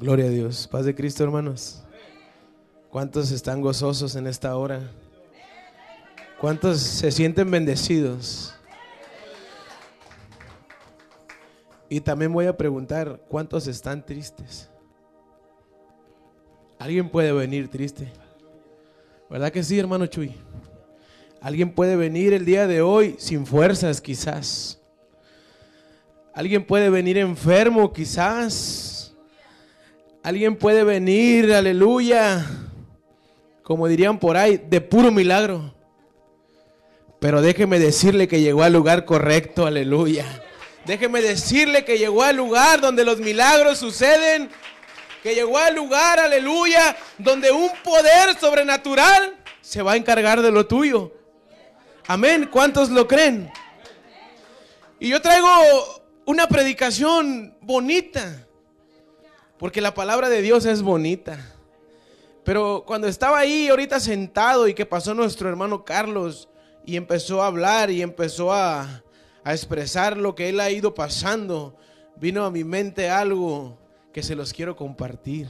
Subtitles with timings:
[0.00, 0.66] Gloria a Dios.
[0.66, 1.82] Paz de Cristo, hermanos.
[2.88, 4.90] ¿Cuántos están gozosos en esta hora?
[6.40, 8.54] ¿Cuántos se sienten bendecidos?
[11.90, 14.70] Y también voy a preguntar, ¿cuántos están tristes?
[16.78, 18.10] ¿Alguien puede venir triste?
[19.28, 20.34] ¿Verdad que sí, hermano Chuy?
[21.42, 24.80] Alguien puede venir el día de hoy sin fuerzas, quizás.
[26.32, 28.89] Alguien puede venir enfermo, quizás.
[30.22, 32.46] Alguien puede venir, aleluya,
[33.62, 35.74] como dirían por ahí, de puro milagro.
[37.20, 40.26] Pero déjeme decirle que llegó al lugar correcto, aleluya.
[40.84, 44.50] Déjeme decirle que llegó al lugar donde los milagros suceden.
[45.22, 50.66] Que llegó al lugar, aleluya, donde un poder sobrenatural se va a encargar de lo
[50.66, 51.12] tuyo.
[52.06, 52.48] Amén.
[52.50, 53.50] ¿Cuántos lo creen?
[54.98, 55.48] Y yo traigo
[56.26, 58.46] una predicación bonita.
[59.60, 61.38] Porque la palabra de Dios es bonita.
[62.44, 66.48] Pero cuando estaba ahí ahorita sentado y que pasó nuestro hermano Carlos
[66.86, 69.04] y empezó a hablar y empezó a,
[69.44, 71.76] a expresar lo que él ha ido pasando,
[72.16, 73.78] vino a mi mente algo
[74.14, 75.46] que se los quiero compartir.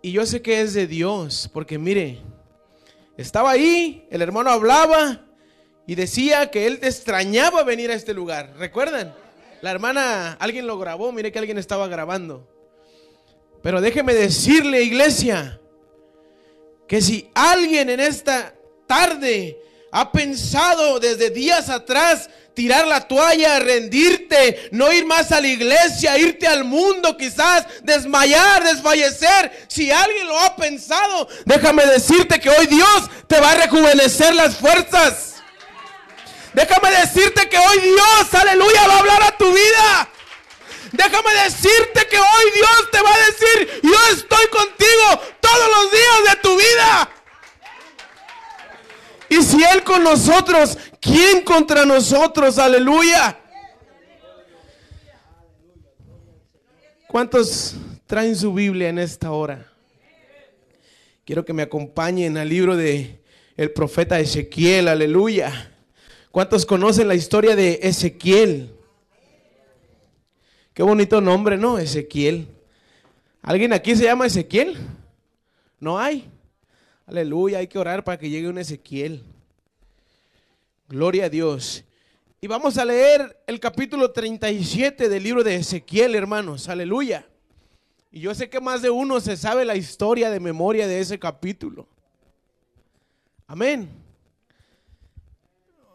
[0.00, 2.20] Y yo sé que es de Dios, porque mire,
[3.18, 5.26] estaba ahí, el hermano hablaba
[5.86, 8.54] y decía que él extrañaba venir a este lugar.
[8.56, 9.25] ¿Recuerdan?
[9.62, 12.46] La hermana, alguien lo grabó, mire que alguien estaba grabando.
[13.62, 15.60] Pero déjeme decirle, iglesia,
[16.86, 18.54] que si alguien en esta
[18.86, 19.58] tarde
[19.90, 26.18] ha pensado desde días atrás tirar la toalla, rendirte, no ir más a la iglesia,
[26.18, 29.66] irte al mundo, quizás desmayar, desfallecer.
[29.68, 34.56] Si alguien lo ha pensado, déjame decirte que hoy Dios te va a rejuvenecer las
[34.56, 35.35] fuerzas.
[36.56, 40.08] Déjame decirte que hoy Dios, aleluya, va a hablar a tu vida.
[40.90, 46.34] Déjame decirte que hoy Dios te va a decir, yo estoy contigo todos los días
[46.34, 47.10] de tu vida.
[49.28, 52.58] Y si Él con nosotros, ¿quién contra nosotros?
[52.58, 53.38] Aleluya.
[57.06, 57.74] ¿Cuántos
[58.06, 59.70] traen su Biblia en esta hora?
[61.26, 63.20] Quiero que me acompañen al libro de
[63.58, 65.75] el profeta Ezequiel, aleluya.
[66.36, 68.70] ¿Cuántos conocen la historia de Ezequiel?
[70.74, 71.78] Qué bonito nombre, ¿no?
[71.78, 72.46] Ezequiel.
[73.40, 74.76] ¿Alguien aquí se llama Ezequiel?
[75.80, 76.28] ¿No hay?
[77.06, 79.22] Aleluya, hay que orar para que llegue un Ezequiel.
[80.90, 81.84] Gloria a Dios.
[82.42, 86.68] Y vamos a leer el capítulo 37 del libro de Ezequiel, hermanos.
[86.68, 87.26] Aleluya.
[88.12, 91.18] Y yo sé que más de uno se sabe la historia de memoria de ese
[91.18, 91.88] capítulo.
[93.46, 94.04] Amén.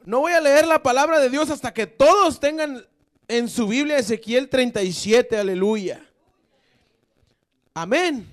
[0.06, 2.86] No voy a leer la palabra de Dios hasta que todos tengan
[3.28, 5.38] en su Biblia Ezequiel 37.
[5.38, 6.04] Aleluya.
[7.74, 8.28] Amén.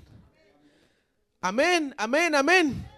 [1.40, 2.88] Amén, amén, amén.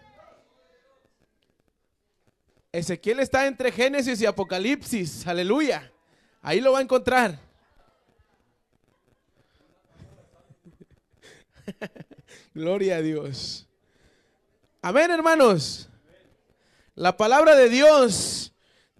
[2.73, 5.27] Ezequiel está entre Génesis y Apocalipsis.
[5.27, 5.93] Aleluya.
[6.41, 7.39] Ahí lo va a encontrar.
[12.55, 13.67] Gloria a Dios.
[14.81, 15.89] Amén, hermanos.
[16.95, 18.50] La palabra de Dios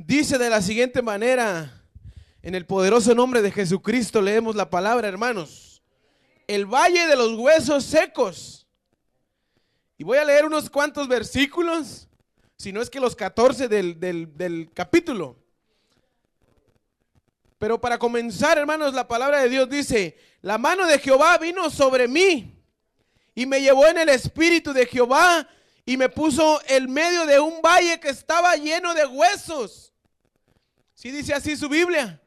[0.07, 1.77] dice de la siguiente manera.
[2.43, 5.83] En el poderoso nombre de Jesucristo leemos la palabra, hermanos.
[6.47, 8.67] El valle de los huesos secos.
[9.99, 12.09] Y voy a leer unos cuantos versículos,
[12.57, 15.37] si no es que los 14 del, del, capítulo.
[17.59, 22.09] Pero para comenzar, hermanos, la palabra de Dios dice, la mano de Jehová vino sobre
[22.09, 22.59] mí
[23.35, 25.47] y me llevó en el espíritu de Jehová
[25.85, 29.90] y me puso en medio de un valle que estaba lleno de huesos.
[31.01, 32.21] Si dice así su Biblia.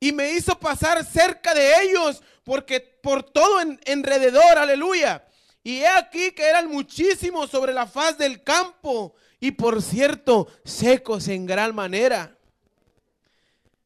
[0.00, 5.24] Y me hizo pasar cerca de ellos porque por todo en, alrededor, aleluya
[5.62, 11.28] y he aquí que eran muchísimos sobre la faz del campo y por cierto, secos
[11.28, 12.36] en gran manera.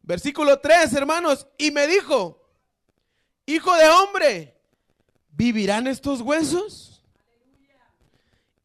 [0.00, 2.50] Versículo 3, hermanos, y me dijo,
[3.44, 4.56] hijo de hombre,
[5.28, 7.04] ¿vivirán estos huesos?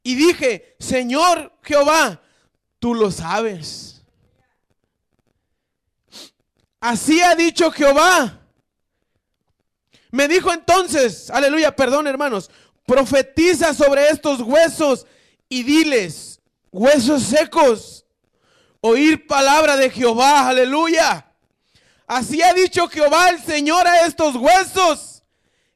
[0.01, 2.21] Y dije, Señor Jehová,
[2.79, 3.92] tú lo sabes.
[6.83, 8.41] Así ha dicho Jehová.
[10.11, 12.51] Me dijo entonces, aleluya, perdón hermanos,
[12.85, 15.07] profetiza sobre estos huesos
[15.47, 16.41] y diles,
[16.73, 18.05] huesos secos,
[18.81, 21.25] oír palabra de Jehová, aleluya.
[22.05, 25.23] Así ha dicho Jehová el Señor a estos huesos.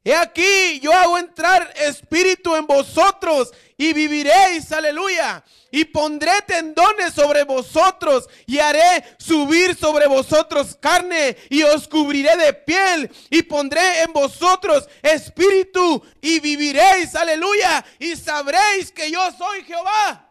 [0.03, 5.43] He aquí, yo hago entrar espíritu en vosotros y viviréis, aleluya.
[5.69, 12.53] Y pondré tendones sobre vosotros y haré subir sobre vosotros carne y os cubriré de
[12.53, 17.85] piel y pondré en vosotros espíritu y viviréis, aleluya.
[17.99, 20.29] Y sabréis que yo soy Jehová.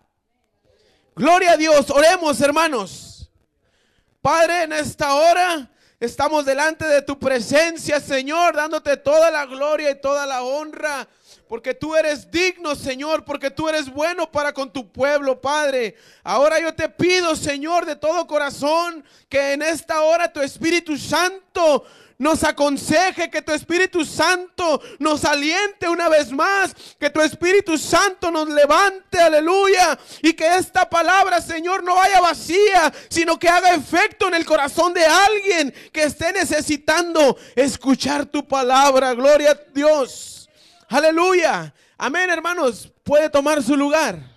[1.14, 3.30] Gloria a Dios, oremos hermanos.
[4.20, 10.00] Padre, en esta hora Estamos delante de tu presencia, Señor, dándote toda la gloria y
[10.00, 11.08] toda la honra.
[11.48, 15.94] Porque tú eres digno, Señor, porque tú eres bueno para con tu pueblo, Padre.
[16.24, 21.84] Ahora yo te pido, Señor, de todo corazón, que en esta hora tu Espíritu Santo
[22.18, 28.30] nos aconseje, que tu Espíritu Santo nos aliente una vez más, que tu Espíritu Santo
[28.30, 34.28] nos levante, aleluya, y que esta palabra, Señor, no vaya vacía, sino que haga efecto
[34.28, 39.14] en el corazón de alguien que esté necesitando escuchar tu palabra.
[39.14, 40.35] Gloria a Dios.
[40.88, 41.74] Aleluya.
[41.98, 42.92] Amén, hermanos.
[43.02, 44.36] Puede tomar su lugar.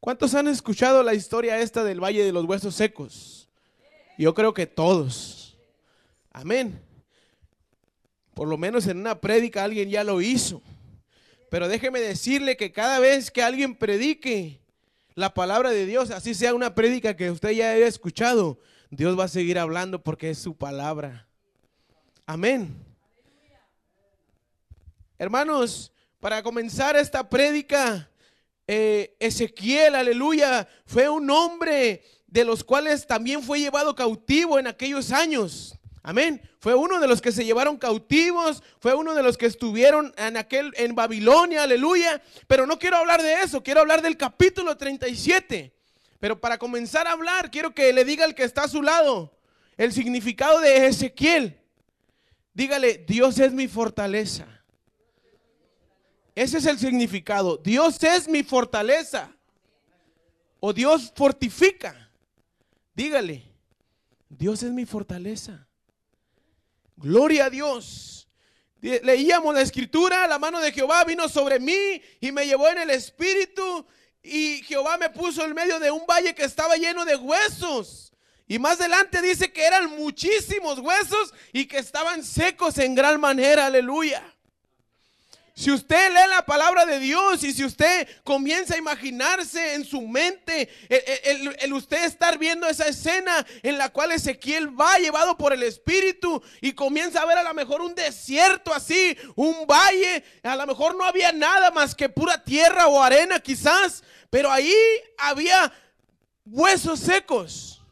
[0.00, 3.48] ¿Cuántos han escuchado la historia esta del Valle de los Huesos Secos?
[4.18, 5.56] Yo creo que todos.
[6.30, 6.82] Amén.
[8.34, 10.60] Por lo menos en una prédica alguien ya lo hizo.
[11.50, 14.60] Pero déjeme decirle que cada vez que alguien predique
[15.14, 18.58] la palabra de Dios, así sea una prédica que usted ya haya escuchado,
[18.90, 21.28] Dios va a seguir hablando porque es su palabra.
[22.26, 22.74] Amén.
[25.18, 28.08] Hermanos, para comenzar esta prédica,
[28.66, 35.12] eh, Ezequiel, aleluya, fue un hombre de los cuales también fue llevado cautivo en aquellos
[35.12, 35.78] años.
[36.02, 36.40] Amén.
[36.60, 40.38] Fue uno de los que se llevaron cautivos, fue uno de los que estuvieron en
[40.38, 45.74] aquel en Babilonia, aleluya, pero no quiero hablar de eso, quiero hablar del capítulo 37.
[46.20, 49.36] Pero para comenzar a hablar, quiero que le diga al que está a su lado
[49.76, 51.60] el significado de Ezequiel.
[52.54, 54.46] Dígale, Dios es mi fortaleza.
[56.34, 57.56] Ese es el significado.
[57.56, 59.30] Dios es mi fortaleza.
[60.60, 62.10] O Dios fortifica.
[62.94, 63.42] Dígale,
[64.28, 65.66] Dios es mi fortaleza.
[66.96, 68.28] Gloria a Dios.
[68.80, 72.90] Leíamos la escritura, la mano de Jehová vino sobre mí y me llevó en el
[72.90, 73.86] espíritu
[74.22, 78.13] y Jehová me puso en medio de un valle que estaba lleno de huesos.
[78.46, 83.66] Y más adelante dice que eran muchísimos huesos y que estaban secos en gran manera,
[83.66, 84.22] aleluya.
[85.56, 90.00] Si usted lee la palabra de Dios y si usted comienza a imaginarse en su
[90.02, 90.68] mente
[91.60, 96.42] el, usted estar viendo esa escena en la cual Ezequiel va llevado por el Espíritu
[96.60, 100.96] y comienza a ver a lo mejor un desierto así, un valle, a lo mejor
[100.96, 104.74] no había nada más que pura tierra o arena quizás, pero ahí
[105.16, 105.72] había
[106.44, 107.83] huesos secos.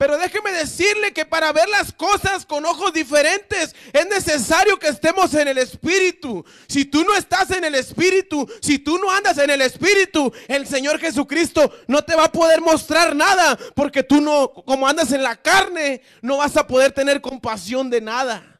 [0.00, 5.34] Pero déjeme decirle que para ver las cosas con ojos diferentes es necesario que estemos
[5.34, 6.42] en el Espíritu.
[6.68, 10.66] Si tú no estás en el Espíritu, si tú no andas en el Espíritu, el
[10.66, 13.58] Señor Jesucristo no te va a poder mostrar nada.
[13.74, 18.00] Porque tú no, como andas en la carne, no vas a poder tener compasión de
[18.00, 18.59] nada.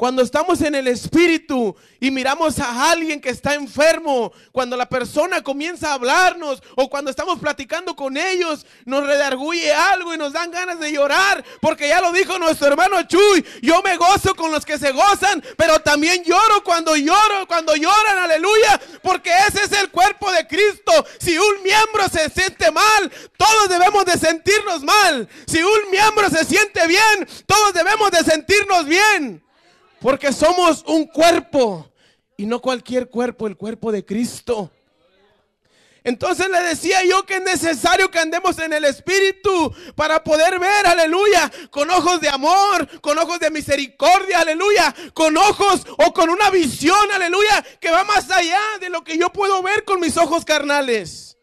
[0.00, 5.42] Cuando estamos en el Espíritu y miramos a alguien que está enfermo, cuando la persona
[5.42, 10.50] comienza a hablarnos o cuando estamos platicando con ellos, nos redarguye algo y nos dan
[10.50, 14.64] ganas de llorar, porque ya lo dijo nuestro hermano Chuy, yo me gozo con los
[14.64, 19.90] que se gozan, pero también lloro cuando lloro, cuando lloran, aleluya, porque ese es el
[19.90, 20.92] cuerpo de Cristo.
[21.18, 25.28] Si un miembro se siente mal, todos debemos de sentirnos mal.
[25.46, 29.42] Si un miembro se siente bien, todos debemos de sentirnos bien.
[30.00, 31.90] Porque somos un cuerpo
[32.36, 34.70] y no cualquier cuerpo, el cuerpo de Cristo.
[36.02, 40.86] Entonces le decía yo que es necesario que andemos en el Espíritu para poder ver,
[40.86, 46.48] aleluya, con ojos de amor, con ojos de misericordia, aleluya, con ojos o con una
[46.48, 50.46] visión, aleluya, que va más allá de lo que yo puedo ver con mis ojos
[50.46, 51.36] carnales.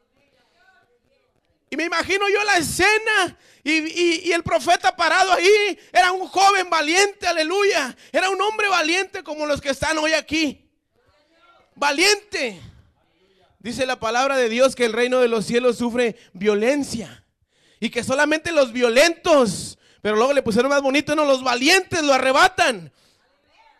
[1.70, 3.38] Y me imagino yo la escena
[3.70, 7.96] y, el profeta parado ahí era un joven valiente, aleluya.
[8.14, 10.70] Era un hombre valiente como los que están hoy aquí.
[11.76, 12.62] Valiente.
[13.60, 17.26] Dice la palabra de Dios que el reino de los cielos sufre violencia.
[17.82, 22.14] Y que solamente los violentos, pero luego le pusieron más bonito, no, los valientes lo
[22.14, 22.92] arrebatan.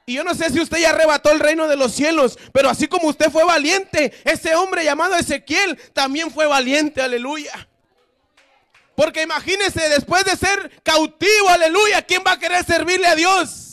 [0.06, 2.88] Y yo no sé si usted ya arrebató el reino de los cielos, pero así
[2.88, 7.68] como usted fue valiente, ese hombre llamado Ezequiel también fue valiente, aleluya.
[8.98, 13.67] Porque imagínese, después de ser cautivo, aleluya, ¿quién va a querer servirle a Dios?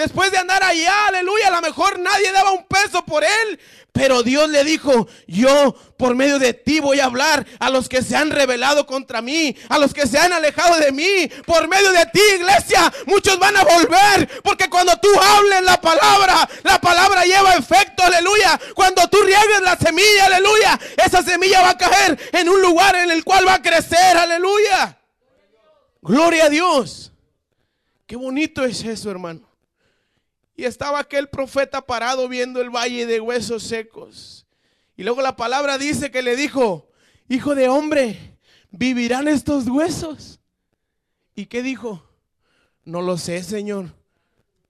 [0.00, 3.60] Después de andar allá, aleluya, a lo mejor nadie daba un peso por él.
[3.92, 8.00] Pero Dios le dijo, yo por medio de ti voy a hablar a los que
[8.00, 11.30] se han rebelado contra mí, a los que se han alejado de mí.
[11.44, 14.40] Por medio de ti, iglesia, muchos van a volver.
[14.42, 18.58] Porque cuando tú hables la palabra, la palabra lleva efecto, aleluya.
[18.74, 23.10] Cuando tú riegues la semilla, aleluya, esa semilla va a caer en un lugar en
[23.10, 24.98] el cual va a crecer, aleluya.
[26.00, 27.12] Gloria a Dios.
[28.06, 29.49] Qué bonito es eso, hermano.
[30.60, 34.44] Y estaba aquel profeta parado viendo el valle de huesos secos.
[34.94, 36.86] Y luego la palabra dice que le dijo,
[37.30, 38.36] hijo de hombre,
[38.70, 40.38] ¿vivirán estos huesos?
[41.34, 42.06] ¿Y qué dijo?
[42.84, 43.94] No lo sé, Señor.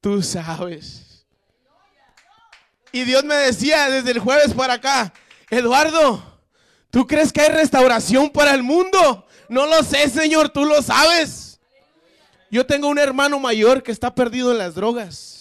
[0.00, 1.26] Tú sabes.
[2.92, 5.12] Y Dios me decía desde el jueves para acá,
[5.50, 6.40] Eduardo,
[6.90, 9.26] ¿tú crees que hay restauración para el mundo?
[9.48, 11.58] No lo sé, Señor, tú lo sabes.
[12.48, 15.39] Yo tengo un hermano mayor que está perdido en las drogas.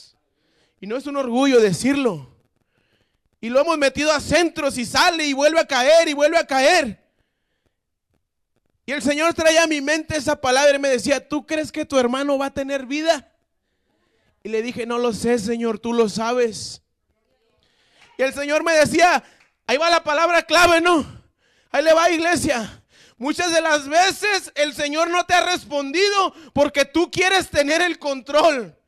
[0.82, 2.30] Y no es un orgullo decirlo.
[3.42, 6.46] Y lo hemos metido a centros y sale y vuelve a caer y vuelve a
[6.46, 7.00] caer.
[8.86, 11.86] Y el Señor traía a mi mente esa palabra y me decía, ¿tú crees que
[11.86, 13.32] tu hermano va a tener vida?
[14.44, 16.82] Y le dije, no lo sé, Señor, tú lo sabes.
[18.18, 19.24] Y el Señor me decía,
[19.68, 21.06] ahí va la palabra clave, ¿no?
[21.72, 22.84] Ahí le va, iglesia.
[23.18, 28.00] Muchas de las veces el Señor no te ha respondido porque tú quieres tener el
[28.00, 28.79] control.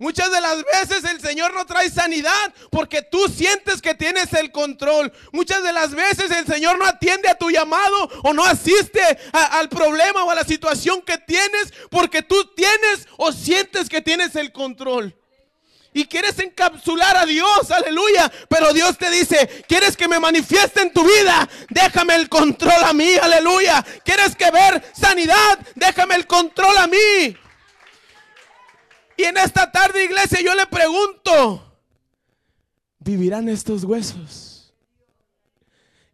[0.00, 4.50] Muchas de las veces el Señor no trae sanidad porque tú sientes que tienes el
[4.50, 5.12] control.
[5.30, 9.02] Muchas de las veces el Señor no atiende a tu llamado o no asiste
[9.32, 14.36] al problema o a la situación que tienes porque tú tienes o sientes que tienes
[14.36, 15.14] el control.
[15.92, 18.32] Y quieres encapsular a Dios, aleluya.
[18.48, 21.46] Pero Dios te dice, ¿quieres que me manifieste en tu vida?
[21.68, 23.84] Déjame el control a mí, aleluya.
[24.02, 25.58] ¿Quieres que ver sanidad?
[25.74, 27.36] Déjame el control a mí.
[29.20, 31.62] Y en esta tarde, iglesia, yo le pregunto,
[32.98, 34.72] ¿vivirán estos huesos?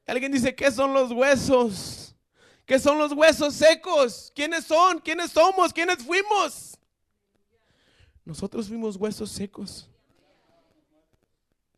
[0.04, 2.16] Alguien dice, ¿qué son los huesos?
[2.64, 4.32] ¿Qué son los huesos secos?
[4.34, 4.98] ¿Quiénes son?
[4.98, 5.72] ¿Quiénes somos?
[5.72, 6.76] ¿Quiénes fuimos?
[8.24, 9.88] Nosotros fuimos huesos secos.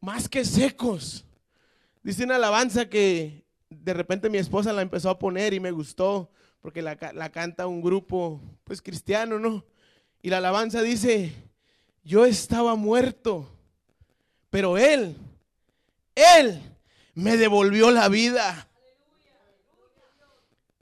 [0.01, 1.27] Más que secos.
[2.03, 6.31] Dice una alabanza que de repente mi esposa la empezó a poner y me gustó
[6.63, 9.63] porque la, canta un grupo pues cristiano, ¿no?
[10.23, 11.33] Y la alabanza dice,
[12.03, 13.49] yo estaba muerto,
[14.51, 15.17] pero Él,
[16.15, 16.61] Él
[17.15, 18.69] me devolvió la vida.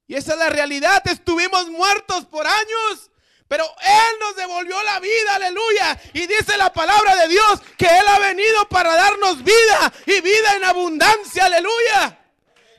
[0.08, 3.10] Y esa es la realidad, estuvimos muertos por años,
[3.48, 6.00] pero Él nos devolvió la vida, aleluya.
[6.14, 10.56] Y dice la palabra de Dios que Él ha venido para darnos vida y vida
[10.56, 12.18] en abundancia, aleluya.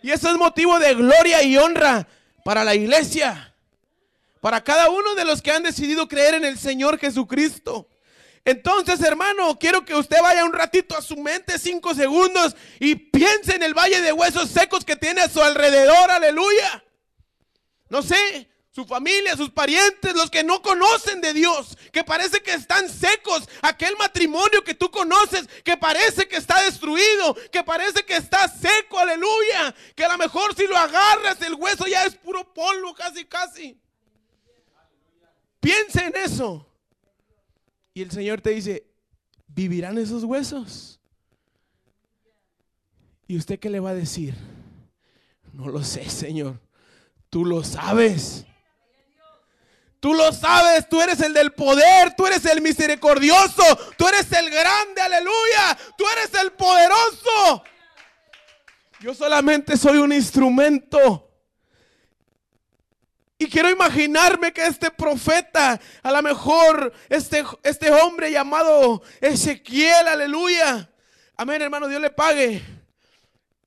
[0.01, 2.07] Y eso es motivo de gloria y honra
[2.43, 3.53] para la iglesia
[4.47, 7.89] para cada uno de los que han decidido creer en el Señor Jesucristo.
[8.45, 13.55] Entonces, hermano, quiero que usted vaya un ratito a su mente, cinco segundos, y piense
[13.55, 16.81] en el valle de huesos secos que tiene a su alrededor, aleluya.
[17.89, 22.53] No sé, su familia, sus parientes, los que no conocen de Dios, que parece que
[22.53, 28.15] están secos, aquel matrimonio que tú conoces, que parece que está destruido, que parece que
[28.15, 32.53] está seco, aleluya, que a lo mejor si lo agarras el hueso ya es puro
[32.53, 33.77] polvo, casi, casi.
[35.67, 36.65] Piensa en eso.
[37.93, 38.87] Y el Señor te dice,
[39.47, 40.97] ¿vivirán esos huesos?
[43.27, 44.33] ¿Y usted qué le va a decir?
[45.51, 46.61] No lo sé, Señor.
[47.29, 48.45] Tú lo sabes.
[49.99, 53.63] Tú lo sabes, tú eres el del poder, tú eres el misericordioso,
[53.97, 57.63] tú eres el grande, aleluya, tú eres el poderoso.
[59.01, 61.26] Yo solamente soy un instrumento.
[63.39, 70.89] Y quiero imaginarme que este profeta, a lo mejor este, este hombre llamado Ezequiel, aleluya.
[71.35, 72.63] Amén, hermano, Dios le pague.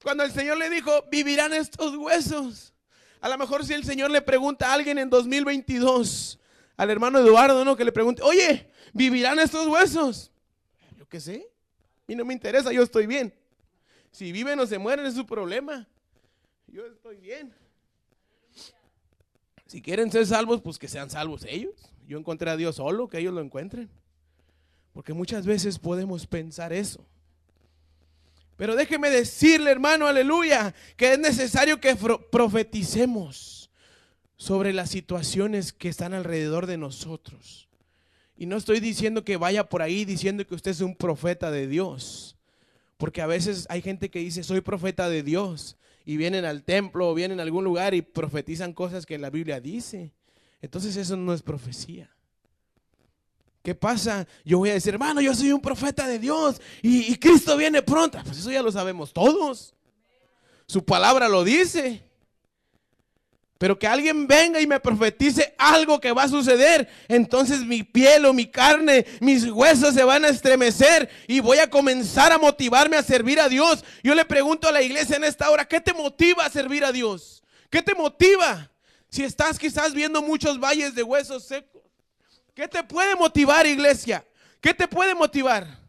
[0.02, 2.74] Cuando el Señor le dijo, vivirán estos huesos.
[3.20, 6.40] A lo mejor si el Señor le pregunta a alguien en 2022,
[6.76, 7.76] al hermano Eduardo, ¿no?
[7.76, 10.32] Que le pregunte, oye, ¿vivirán estos huesos?
[10.98, 11.46] Yo qué sé.
[11.46, 13.32] A mí no me interesa, yo estoy bien.
[14.10, 15.86] Si viven o se mueren es su problema.
[16.66, 17.54] Yo estoy bien.
[19.70, 21.76] Si quieren ser salvos, pues que sean salvos ellos.
[22.08, 23.88] Yo encontré a Dios solo, que ellos lo encuentren.
[24.92, 27.06] Porque muchas veces podemos pensar eso.
[28.56, 31.94] Pero déjeme decirle, hermano, aleluya, que es necesario que
[32.32, 33.70] profeticemos
[34.36, 37.68] sobre las situaciones que están alrededor de nosotros.
[38.36, 41.68] Y no estoy diciendo que vaya por ahí diciendo que usted es un profeta de
[41.68, 42.36] Dios.
[42.96, 45.76] Porque a veces hay gente que dice, soy profeta de Dios
[46.10, 49.60] y vienen al templo o vienen a algún lugar y profetizan cosas que la Biblia
[49.60, 50.12] dice.
[50.60, 52.10] Entonces eso no es profecía.
[53.62, 54.26] ¿Qué pasa?
[54.44, 57.80] Yo voy a decir, hermano, yo soy un profeta de Dios y, y Cristo viene
[57.80, 58.18] pronto.
[58.24, 59.72] Pues eso ya lo sabemos todos.
[60.66, 62.02] Su palabra lo dice.
[63.60, 68.24] Pero que alguien venga y me profetice algo que va a suceder, entonces mi piel
[68.24, 72.96] o mi carne, mis huesos se van a estremecer y voy a comenzar a motivarme
[72.96, 73.84] a servir a Dios.
[74.02, 76.90] Yo le pregunto a la iglesia en esta hora, ¿qué te motiva a servir a
[76.90, 77.42] Dios?
[77.68, 78.70] ¿Qué te motiva?
[79.10, 81.82] Si estás quizás viendo muchos valles de huesos secos,
[82.54, 84.24] ¿qué te puede motivar, iglesia?
[84.62, 85.79] ¿Qué te puede motivar?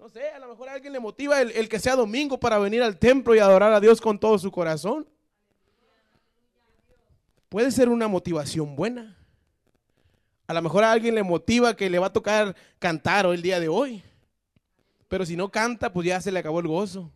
[0.00, 2.82] No sé, a lo mejor a alguien le motiva el, que sea domingo para venir
[2.82, 5.06] al templo y adorar a Dios con todo su corazón.
[7.50, 9.14] Puede ser una motivación buena.
[10.46, 13.42] A lo mejor a alguien le motiva que le va a tocar cantar hoy el
[13.42, 14.02] día de hoy.
[15.06, 17.12] Pero si no canta, pues ya se le acabó el gozo.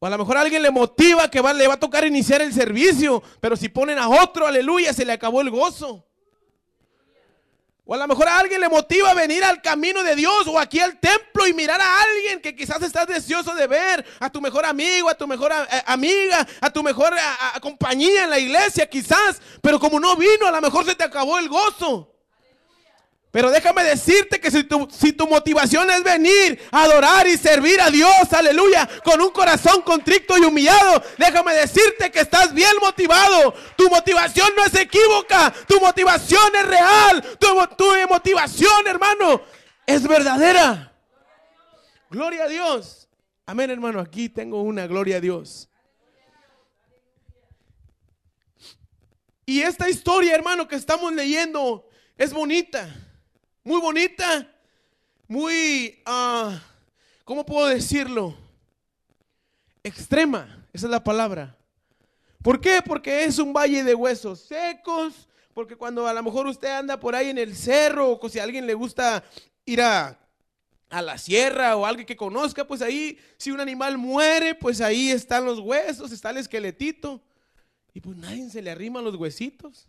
[0.00, 2.52] O a lo mejor a alguien le motiva que le va a tocar iniciar el
[2.52, 3.22] servicio.
[3.40, 6.07] Pero si ponen a otro, aleluya, se le acabó el gozo.
[7.90, 10.58] O a lo mejor a alguien le motiva a venir al camino de Dios o
[10.58, 14.42] aquí al templo y mirar a alguien que quizás estás deseoso de ver, a tu
[14.42, 17.14] mejor amigo, a tu mejor eh, amiga, a tu mejor
[17.62, 21.38] compañía en la iglesia quizás, pero como no vino, a lo mejor se te acabó
[21.38, 22.14] el gozo.
[23.30, 27.90] Pero déjame decirte que si tu, si tu, motivación es venir adorar y servir a
[27.90, 33.54] Dios, aleluya, con un corazón contrito y humillado, déjame decirte que estás bien motivado.
[33.76, 39.42] Tu motivación no es equívoca, tu motivación es real, tu, tu motivación, hermano,
[39.86, 40.92] es verdadera.
[42.10, 43.08] Gloria a Dios.
[43.44, 45.68] Amén, hermano, aquí tengo una gloria a Dios.
[49.44, 52.88] Y esta historia, hermano, que estamos leyendo es bonita
[53.64, 54.50] muy bonita,
[55.26, 56.56] muy, uh,
[57.24, 58.36] ¿cómo puedo decirlo?
[59.82, 61.56] Extrema, esa es la palabra.
[62.42, 62.80] ¿Por qué?
[62.84, 67.14] Porque es un valle de huesos secos, porque cuando a lo mejor usted anda por
[67.14, 69.24] ahí en el cerro, o si a alguien le gusta
[69.64, 70.18] ir a,
[70.88, 75.10] a la sierra o alguien que conozca, pues ahí, si un animal muere, pues ahí
[75.10, 77.20] están los huesos, está el esqueletito.
[77.92, 79.88] Y pues nadie se le arrima los huesitos.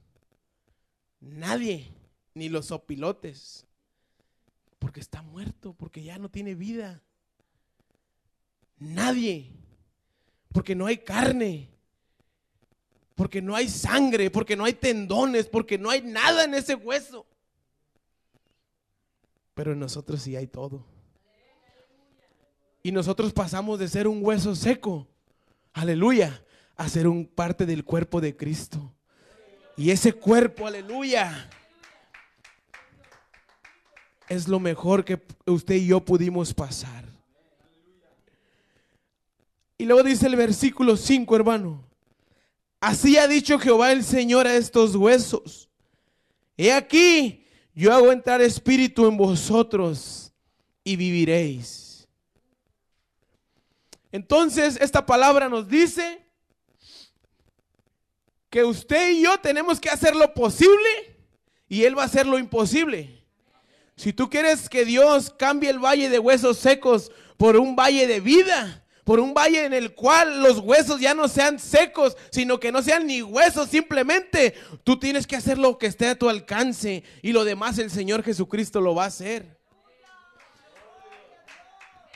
[1.19, 1.91] Nadie,
[2.39, 3.65] ni los opilotes.
[4.79, 7.03] Porque está muerto, porque ya no tiene vida.
[8.79, 9.51] Nadie.
[10.51, 11.69] Porque no hay carne.
[13.13, 17.28] Porque no hay sangre, porque no hay tendones, porque no hay nada en ese hueso.
[19.54, 20.86] Pero en nosotros sí hay todo.
[22.82, 25.06] Y nosotros pasamos de ser un hueso seco,
[25.73, 26.45] aleluya,
[26.78, 28.95] a ser un parte del cuerpo de Cristo.
[29.75, 31.49] Y ese cuerpo, aleluya,
[34.29, 37.03] es lo mejor que usted y yo pudimos pasar.
[39.77, 41.83] Y luego dice el versículo 5, hermano.
[42.79, 45.69] Así ha dicho Jehová el Señor a estos huesos.
[46.55, 50.31] He aquí, yo hago entrar espíritu en vosotros
[50.83, 52.07] y viviréis.
[54.11, 56.21] Entonces, esta palabra nos dice
[58.49, 61.17] que usted y yo tenemos que hacer lo posible
[61.67, 63.18] y Él va a hacer lo imposible.
[63.99, 68.21] Si tú quieres que Dios cambie el valle de huesos secos por un valle de
[68.21, 72.71] vida, por un valle en el cual los huesos ya no sean secos, sino que
[72.71, 77.03] no sean ni huesos simplemente, tú tienes que hacer lo que esté a tu alcance
[77.21, 79.59] y lo demás el Señor Jesucristo lo va a hacer.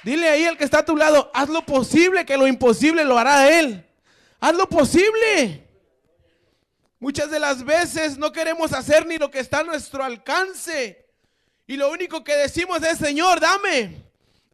[0.06, 3.18] Dile ahí al que está a tu lado, haz lo posible, que lo imposible lo
[3.20, 3.86] hará Él.
[4.40, 5.68] Haz lo posible.
[6.98, 11.03] Muchas de las veces no queremos hacer ni lo que está a nuestro alcance.
[11.68, 14.04] Y lo único que decimos es, Señor, dame.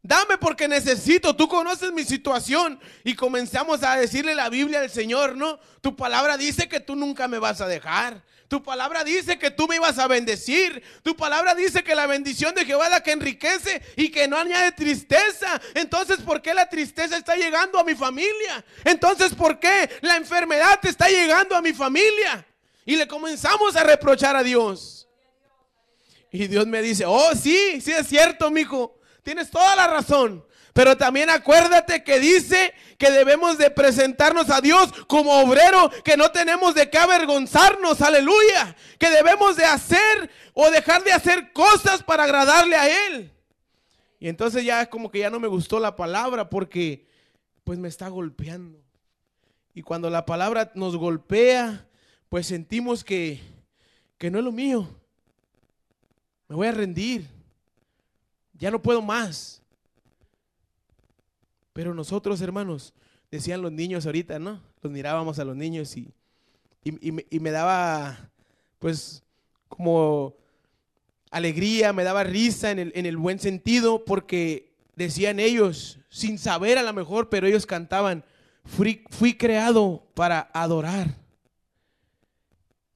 [0.02, 5.36] Dame porque necesito, tú conoces mi situación y comenzamos a decirle la Biblia al Señor,
[5.36, 5.60] ¿no?
[5.82, 8.22] Tu palabra dice que tú nunca me vas a dejar.
[8.48, 10.82] Tu palabra dice que tú me ibas a bendecir.
[11.02, 14.38] Tu palabra dice que la bendición de Jehová es la que enriquece y que no
[14.38, 15.60] añade tristeza.
[15.74, 18.64] Entonces, ¿por qué la tristeza está llegando a mi familia?
[18.84, 22.44] Entonces, ¿por qué la enfermedad está llegando a mi familia?
[22.86, 25.06] Y le comenzamos a reprochar a Dios.
[26.30, 28.98] Y Dios me dice, oh, sí, sí es cierto, mijo.
[29.22, 30.44] Tienes toda la razón.
[30.72, 36.30] Pero también acuérdate que dice que debemos de presentarnos a Dios como obrero, que no
[36.30, 38.76] tenemos de qué avergonzarnos, aleluya.
[38.98, 43.32] Que debemos de hacer o dejar de hacer cosas para agradarle a Él.
[44.20, 47.06] Y entonces ya como que ya no me gustó la palabra porque
[47.64, 48.80] pues me está golpeando.
[49.74, 51.88] Y cuando la palabra nos golpea,
[52.28, 53.40] pues sentimos que,
[54.18, 54.99] que no es lo mío
[56.50, 57.28] me voy a rendir,
[58.58, 59.62] ya no puedo más.
[61.72, 62.92] Pero nosotros, hermanos,
[63.30, 64.60] decían los niños ahorita, ¿no?
[64.82, 66.12] Los mirábamos a los niños y,
[66.82, 68.32] y, me, daba
[68.80, 69.22] pues,
[69.68, 70.34] como
[71.30, 76.78] alegría, me daba risa en el, en el buen sentido, porque decían ellos, sin saber
[76.78, 78.24] a lo mejor, pero ellos cantaban,
[78.64, 81.16] fui, fui creado para adorar.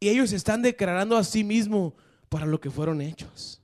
[0.01, 1.93] Y ellos están declarando a sí mismos
[2.35, 3.62] para lo que fueron hechos.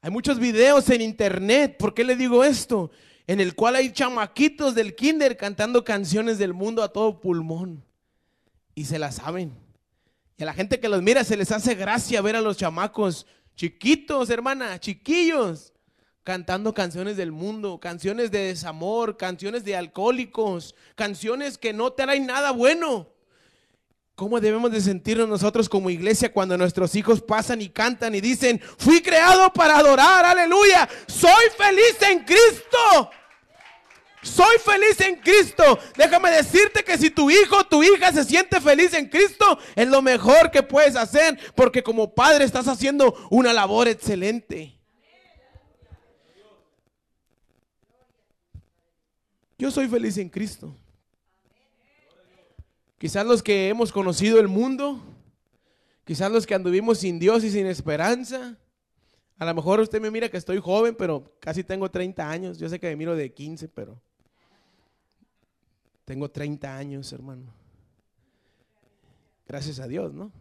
[0.00, 2.90] Hay muchos videos en internet, ¿por qué le digo esto?
[3.24, 7.84] En el cual hay chamaquitos del kinder cantando canciones del mundo a todo pulmón.
[8.74, 9.56] Y se las saben.
[10.36, 13.28] Y a la gente que los mira se les hace gracia ver a los chamacos
[13.54, 15.72] chiquitos, hermana, chiquillos,
[16.24, 22.50] cantando canciones del mundo, canciones de desamor, canciones de alcohólicos, canciones que no traen nada
[22.50, 23.06] bueno.
[24.16, 28.58] ¿Cómo debemos de sentirnos nosotros como iglesia cuando nuestros hijos pasan y cantan y dicen,
[28.78, 33.10] fui creado para adorar, aleluya, soy feliz en Cristo?
[34.22, 35.78] Soy feliz en Cristo.
[35.98, 40.00] Déjame decirte que si tu hijo tu hija se siente feliz en Cristo, es lo
[40.00, 44.80] mejor que puedes hacer, porque como padre estás haciendo una labor excelente.
[49.58, 50.74] Yo soy feliz en Cristo.
[52.98, 55.02] Quizás los que hemos conocido el mundo,
[56.04, 58.58] quizás los que anduvimos sin Dios y sin esperanza.
[59.38, 62.58] A lo mejor usted me mira que estoy joven, pero casi tengo 30 años.
[62.58, 64.00] Yo sé que me miro de 15, pero
[66.06, 67.52] tengo 30 años, hermano.
[69.46, 70.32] Gracias a Dios, ¿no?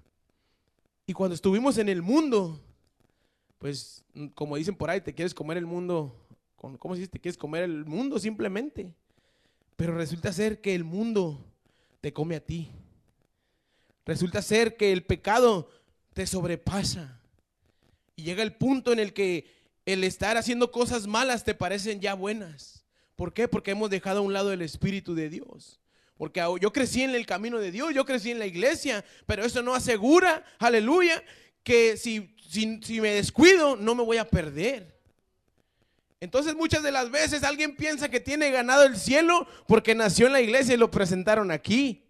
[1.05, 2.59] Y cuando estuvimos en el mundo,
[3.59, 6.15] pues como dicen por ahí, te quieres comer el mundo,
[6.55, 7.11] ¿cómo se dice?
[7.11, 8.93] Te quieres comer el mundo simplemente.
[9.75, 11.43] Pero resulta ser que el mundo
[12.05, 12.69] te come a ti.
[14.05, 15.71] Resulta ser que el pecado
[16.13, 17.19] te sobrepasa.
[18.15, 19.47] Y llega el punto en el que
[19.87, 22.85] el estar haciendo cosas malas te parecen ya buenas.
[23.15, 23.47] ¿Por qué?
[23.47, 25.79] Porque hemos dejado a un lado el Espíritu de Dios.
[26.15, 29.63] Porque yo crecí en el camino de Dios, yo crecí en la iglesia, pero eso
[29.63, 31.23] no asegura, aleluya,
[31.63, 34.94] que si, si, si me descuido no me voy a perder.
[36.25, 40.33] Entonces muchas de las veces alguien piensa que tiene ganado el cielo porque nació en
[40.33, 42.01] la iglesia y lo presentaron aquí.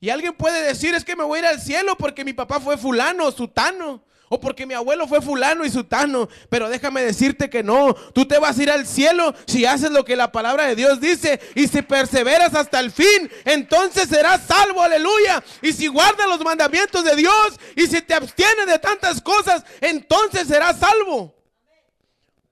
[0.00, 2.60] Y alguien puede decir es que me voy a ir al cielo porque mi papá
[2.60, 4.02] fue fulano, sutano.
[4.30, 6.30] O porque mi abuelo fue fulano y sutano.
[6.48, 7.92] Pero déjame decirte que no.
[8.14, 10.98] Tú te vas a ir al cielo si haces lo que la palabra de Dios
[10.98, 11.38] dice.
[11.54, 15.44] Y si perseveras hasta el fin, entonces serás salvo, aleluya.
[15.60, 20.48] Y si guardas los mandamientos de Dios y si te abstienes de tantas cosas, entonces
[20.48, 21.35] serás salvo.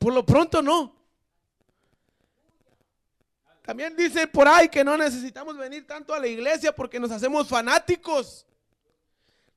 [0.05, 0.95] Por lo pronto no.
[3.63, 7.49] También dice por ahí que no necesitamos venir tanto a la iglesia porque nos hacemos
[7.49, 8.45] fanáticos,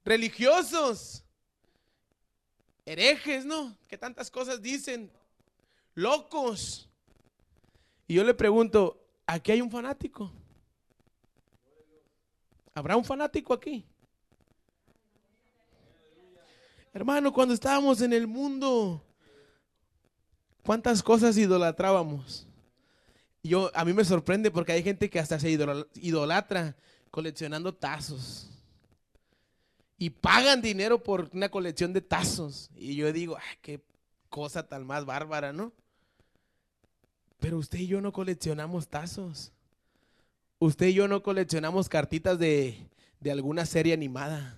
[0.05, 1.21] religiosos,
[2.85, 3.77] herejes, ¿no?
[3.89, 5.11] Que tantas cosas dicen,
[5.95, 6.87] locos.
[8.07, 10.31] Y yo le pregunto, ¿aquí hay un fanático?
[12.73, 13.85] ¿Habrá un fanático aquí?
[16.93, 19.03] Hermano, cuando estábamos en el mundo,
[20.67, 22.45] ¿Cuántas cosas idolatrábamos?
[23.41, 26.75] Yo, a mí me sorprende porque hay gente que hasta se idolatra
[27.09, 28.49] coleccionando tazos.
[29.97, 32.69] Y pagan dinero por una colección de tazos.
[32.75, 33.81] Y yo digo, ay, qué
[34.27, 35.71] cosa tan más bárbara, ¿no?
[37.39, 39.53] Pero usted y yo no coleccionamos tazos.
[40.59, 42.89] Usted y yo no coleccionamos cartitas de,
[43.21, 44.57] de alguna serie animada.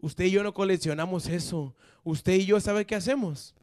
[0.00, 1.74] Usted y yo no coleccionamos eso.
[2.02, 3.54] Usted y yo, ¿sabe qué hacemos?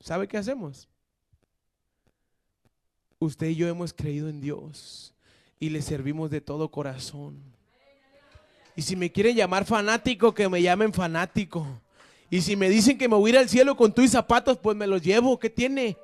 [0.00, 0.88] ¿Sabe qué hacemos?
[3.18, 5.12] Usted y yo hemos creído en Dios
[5.58, 7.42] y le servimos de todo corazón.
[8.76, 11.66] Y si me quieren llamar fanático, que me llamen fanático.
[12.30, 14.76] Y si me dicen que me voy a ir al cielo con tus zapatos, pues
[14.76, 15.38] me los llevo.
[15.38, 15.96] ¿Qué tiene?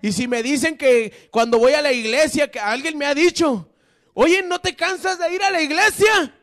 [0.00, 3.68] Y si me dicen que cuando voy a la iglesia, que alguien me ha dicho,
[4.14, 6.34] oye, ¿no te cansas de ir a la iglesia?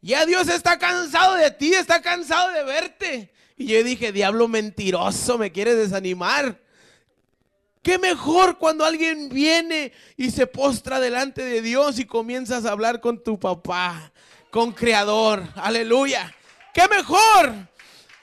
[0.00, 3.32] Ya Dios está cansado de ti, está cansado de verte.
[3.60, 6.58] Y yo dije, diablo mentiroso, me quiere desanimar.
[7.82, 13.02] Qué mejor cuando alguien viene y se postra delante de Dios y comienzas a hablar
[13.02, 14.12] con tu papá,
[14.50, 15.46] con Creador.
[15.56, 16.34] Aleluya.
[16.72, 17.54] Qué mejor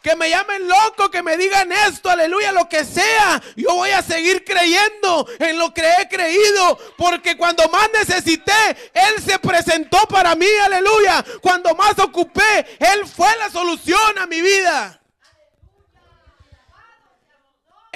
[0.02, 3.40] que me llamen loco, que me digan esto, aleluya, lo que sea.
[3.56, 9.22] Yo voy a seguir creyendo en lo que he creído, porque cuando más necesité, Él
[9.24, 11.24] se presentó para mí, aleluya.
[11.42, 15.00] Cuando más ocupé, Él fue la solución a mi vida.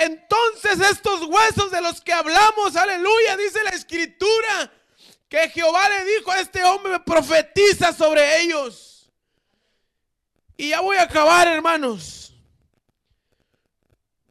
[0.01, 4.71] Entonces estos huesos de los que hablamos, aleluya, dice la escritura,
[5.29, 9.09] que Jehová le dijo a este hombre, profetiza sobre ellos.
[10.57, 12.33] Y ya voy a acabar, hermanos.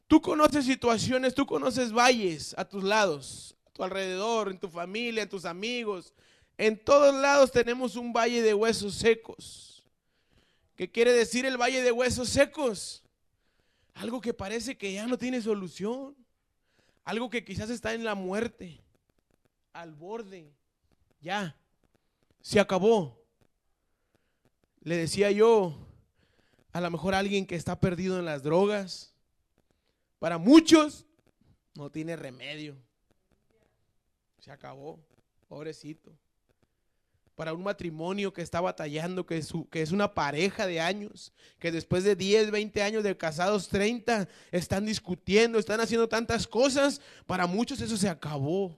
[0.06, 5.22] Tú conoces situaciones, tú conoces valles a tus lados, a tu alrededor, en tu familia,
[5.22, 6.12] en tus amigos,
[6.58, 9.82] En todos lados tenemos un valle de huesos secos.
[10.76, 12.99] ¿Qué quiere decir el valle de huesos secos?
[13.94, 16.16] Algo que parece que ya no tiene solución.
[17.04, 18.80] Algo que quizás está en la muerte,
[19.72, 20.52] al borde.
[21.20, 21.56] Ya,
[22.40, 23.18] se acabó.
[24.82, 25.76] Le decía yo,
[26.72, 29.14] a lo mejor alguien que está perdido en las drogas,
[30.18, 31.06] para muchos
[31.74, 32.76] no tiene remedio.
[34.38, 34.98] Se acabó,
[35.48, 36.16] pobrecito
[37.40, 41.72] para un matrimonio que está batallando, que es, que es una pareja de años, que
[41.72, 47.46] después de 10, 20 años de casados, 30, están discutiendo, están haciendo tantas cosas, para
[47.46, 48.76] muchos eso se acabó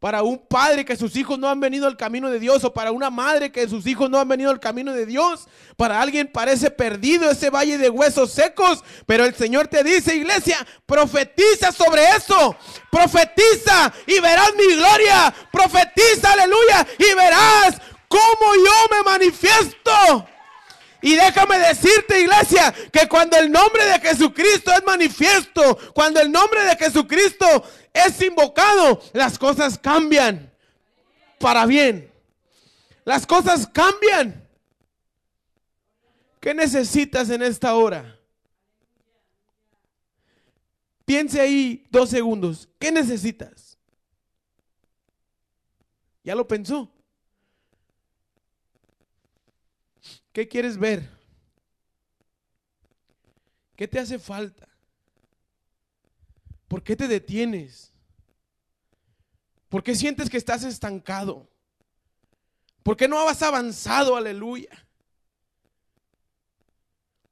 [0.00, 2.92] para un padre que sus hijos no han venido al camino de Dios o para
[2.92, 5.48] una madre que sus hijos no han venido al camino de Dios.
[5.76, 10.64] Para alguien parece perdido ese valle de huesos secos, pero el Señor te dice, iglesia,
[10.86, 12.56] profetiza sobre eso.
[12.90, 15.34] Profetiza y verás mi gloria.
[15.50, 20.26] Profetiza, aleluya, y verás cómo yo me manifiesto.
[21.00, 26.64] Y déjame decirte, iglesia, que cuando el nombre de Jesucristo es manifiesto, cuando el nombre
[26.64, 27.46] de Jesucristo
[27.92, 30.52] es invocado, las cosas cambian
[31.38, 32.12] para bien.
[33.04, 34.46] Las cosas cambian.
[36.40, 38.18] ¿Qué necesitas en esta hora?
[41.04, 42.68] Piense ahí dos segundos.
[42.78, 43.78] ¿Qué necesitas?
[46.22, 46.92] ¿Ya lo pensó?
[50.38, 51.10] ¿Qué quieres ver?
[53.74, 54.68] ¿Qué te hace falta?
[56.68, 57.92] ¿Por qué te detienes?
[59.68, 61.50] ¿Por qué sientes que estás estancado?
[62.84, 64.14] ¿Por qué no has avanzado?
[64.14, 64.86] Aleluya.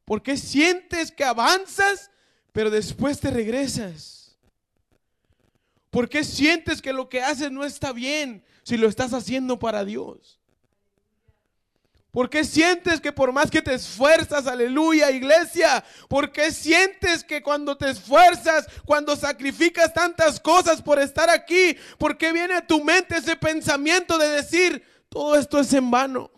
[0.04, 2.10] ¿Por qué sientes que avanzas,
[2.50, 4.36] pero después te regresas?
[5.90, 9.84] ¿Por qué sientes que lo que haces no está bien si lo estás haciendo para
[9.84, 10.40] Dios?
[12.16, 15.84] ¿Por qué sientes que por más que te esfuerzas, aleluya, iglesia?
[16.08, 22.16] ¿Por qué sientes que cuando te esfuerzas, cuando sacrificas tantas cosas por estar aquí, por
[22.16, 26.30] qué viene a tu mente ese pensamiento de decir, todo esto es en vano?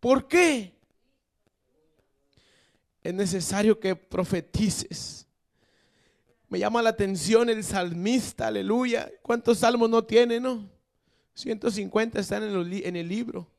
[0.00, 0.76] ¿Por qué?
[3.04, 5.28] Es necesario que profetices.
[6.48, 9.08] Me llama la atención el salmista, aleluya.
[9.22, 10.68] ¿Cuántos salmos no tiene, no?
[11.34, 13.52] 150 están en el, en el libro.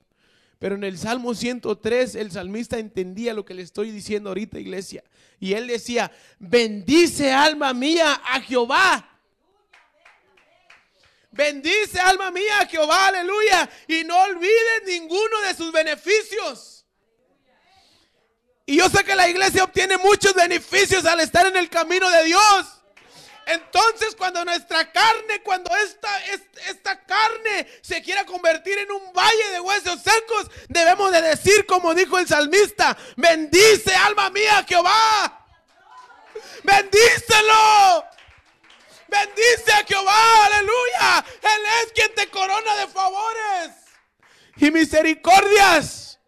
[0.60, 5.04] Pero en el Salmo 103 el salmista entendía lo que le estoy diciendo ahorita, iglesia.
[5.40, 9.20] Y él decía, bendice alma mía a Jehová.
[11.32, 13.70] Bendice alma mía a Jehová, aleluya.
[13.88, 16.86] Y no olvides ninguno de sus beneficios.
[18.66, 22.24] Y yo sé que la iglesia obtiene muchos beneficios al estar en el camino de
[22.26, 22.77] Dios.
[23.48, 26.26] Entonces cuando nuestra carne, cuando esta,
[26.68, 31.96] esta, carne se quiera convertir en un valle de huesos secos, debemos de decir como
[31.96, 35.46] dijo el salmista, bendice alma mía Jehová.
[36.64, 38.06] Bendícelo.
[39.08, 41.26] Bendice a Jehová, aleluya.
[41.42, 43.72] Él es quien te corona de favores
[44.58, 46.20] y misericordias.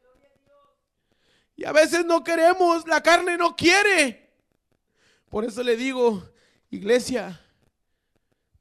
[1.58, 4.32] Y a veces no queremos, la carne no quiere.
[5.30, 6.29] Por eso le digo,
[6.72, 7.42] Iglesia,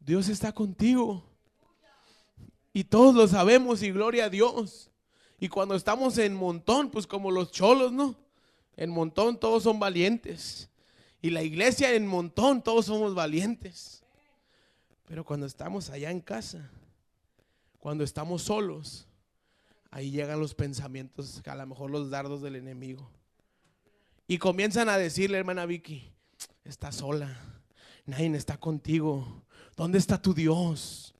[0.00, 1.24] Dios está contigo.
[2.72, 4.90] Y todos lo sabemos y gloria a Dios.
[5.38, 8.16] Y cuando estamos en montón, pues como los cholos, ¿no?
[8.76, 10.70] En montón todos son valientes.
[11.20, 14.02] Y la iglesia en montón todos somos valientes.
[15.06, 16.70] Pero cuando estamos allá en casa,
[17.78, 19.06] cuando estamos solos,
[19.90, 23.10] ahí llegan los pensamientos, a lo mejor los dardos del enemigo.
[24.26, 26.12] Y comienzan a decirle, hermana Vicky,
[26.64, 27.57] está sola
[28.08, 29.44] nadie está contigo.
[29.76, 31.14] ¿Dónde está tu Dios?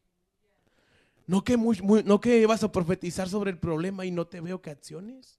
[1.27, 4.71] No que, no que vas a profetizar sobre el problema y no te veo que
[4.71, 5.39] acciones.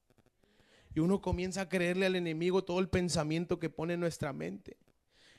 [0.93, 4.77] Y uno comienza a creerle al enemigo todo el pensamiento que pone en nuestra mente.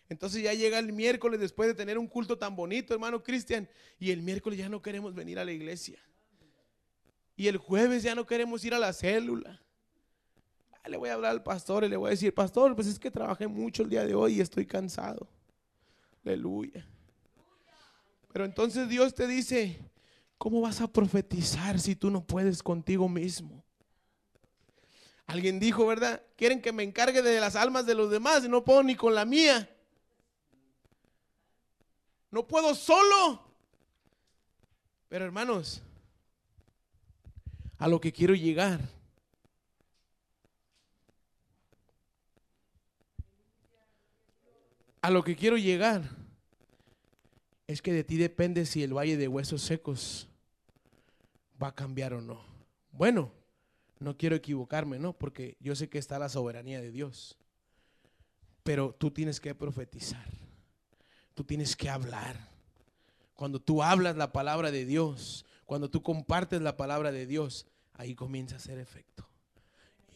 [0.09, 3.69] Entonces ya llega el miércoles después de tener un culto tan bonito, hermano Cristian,
[4.01, 6.01] y el miércoles ya no queremos venir a la iglesia.
[7.37, 9.63] Y el jueves ya no queremos ir a la célula.
[10.83, 12.99] Ah, le voy a hablar al pastor y le voy a decir, pastor, pues es
[12.99, 15.29] que trabajé mucho el día de hoy y estoy cansado.
[16.25, 16.87] Aleluya.
[18.33, 19.81] Pero entonces Dios te dice,
[20.39, 23.65] ¿cómo vas a profetizar si tú no puedes contigo mismo?
[25.27, 26.23] Alguien dijo, ¿verdad?
[26.37, 29.15] Quieren que me encargue de las almas de los demás y no puedo ni con
[29.15, 29.69] la mía.
[32.31, 33.43] No puedo solo.
[35.09, 35.83] Pero hermanos,
[37.79, 38.81] a lo que quiero llegar
[45.03, 46.03] a lo que quiero llegar
[47.67, 50.29] es que de ti depende si el valle de huesos secos
[51.63, 52.45] va a cambiar o no.
[52.91, 53.33] Bueno,
[54.01, 55.13] no quiero equivocarme, ¿no?
[55.13, 57.39] Porque yo sé que está la soberanía de Dios.
[58.63, 60.27] Pero tú tienes que profetizar.
[61.35, 62.49] Tú tienes que hablar.
[63.35, 68.15] Cuando tú hablas la palabra de Dios, cuando tú compartes la palabra de Dios, ahí
[68.15, 69.29] comienza a hacer efecto.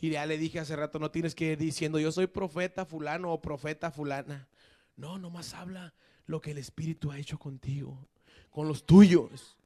[0.00, 3.32] Y ya le dije hace rato, no tienes que ir diciendo, yo soy profeta fulano
[3.32, 4.48] o profeta fulana.
[4.96, 5.94] No, nomás habla
[6.26, 8.08] lo que el Espíritu ha hecho contigo,
[8.50, 9.56] con los tuyos.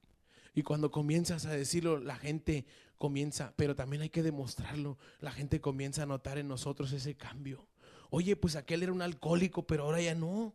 [0.54, 4.98] Y cuando comienzas a decirlo, la gente comienza, pero también hay que demostrarlo.
[5.20, 7.66] La gente comienza a notar en nosotros ese cambio.
[8.10, 10.54] Oye, pues aquel era un alcohólico, pero ahora ya no.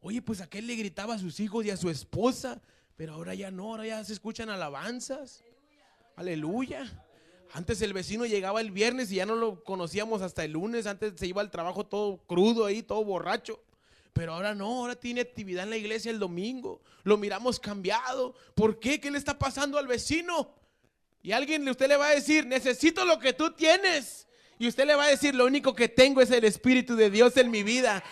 [0.00, 2.60] Oye, pues aquel le gritaba a sus hijos y a su esposa,
[2.96, 5.42] pero ahora ya no, ahora ya se escuchan alabanzas.
[6.16, 7.04] Aleluya.
[7.52, 10.86] Antes el vecino llegaba el viernes y ya no lo conocíamos hasta el lunes.
[10.86, 13.60] Antes se iba al trabajo todo crudo ahí, todo borracho.
[14.12, 16.82] Pero ahora no, ahora tiene actividad en la iglesia el domingo.
[17.04, 18.34] Lo miramos cambiado.
[18.54, 19.00] ¿Por qué?
[19.00, 20.54] ¿Qué le está pasando al vecino?
[21.22, 24.26] Y alguien usted le va a decir, necesito lo que tú tienes.
[24.58, 27.36] Y usted le va a decir, lo único que tengo es el Espíritu de Dios
[27.36, 28.02] en mi vida.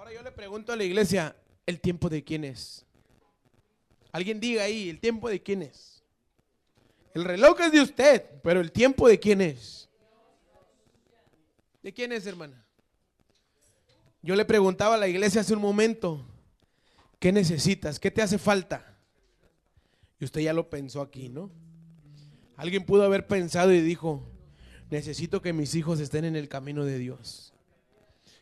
[0.00, 2.86] ahora yo le pregunto a la iglesia, ¿el tiempo de quién es?
[4.10, 6.02] Alguien diga ahí, ¿el tiempo de quién es?
[7.12, 9.90] El reloj es de usted, pero el tiempo de quién es?
[11.82, 12.64] ¿De quién es, hermana?
[14.22, 16.24] Yo le preguntaba a la iglesia hace un momento,
[17.18, 18.00] ¿qué necesitas?
[18.00, 18.96] ¿Qué te hace falta?
[20.18, 21.50] Y usted ya lo pensó aquí, ¿no?
[22.56, 24.26] Alguien pudo haber pensado y dijo,
[24.88, 27.49] necesito que mis hijos estén en el camino de Dios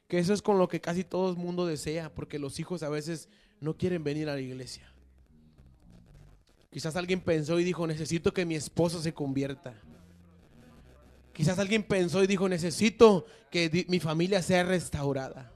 [0.09, 2.89] que eso es con lo que casi todo el mundo desea, porque los hijos a
[2.89, 3.29] veces
[3.61, 4.91] no quieren venir a la iglesia.
[6.71, 9.75] Quizás alguien pensó y dijo, necesito que mi esposo se convierta.
[11.35, 15.53] Quizás alguien pensó y dijo, necesito que mi familia sea restaurada.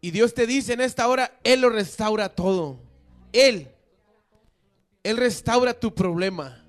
[0.00, 2.80] Y Dios te dice en esta hora, Él lo restaura todo.
[3.32, 3.68] Él.
[5.02, 6.64] Él restaura tu problema.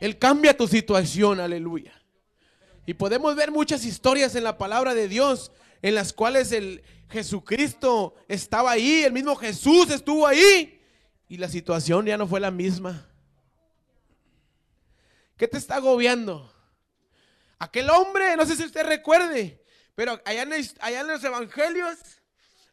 [0.00, 2.01] Él cambia tu situación, aleluya.
[2.86, 8.14] Y podemos ver muchas historias en la palabra de Dios en las cuales el Jesucristo
[8.28, 10.80] estaba ahí, el mismo Jesús estuvo ahí
[11.28, 13.08] y la situación ya no fue la misma.
[15.36, 16.52] ¿Qué te está agobiando?
[17.58, 19.62] Aquel hombre, no sé si usted recuerde,
[19.94, 21.98] pero allá en, allá en los evangelios,